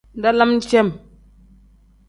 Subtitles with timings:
[0.23, 0.87] Dalam cem.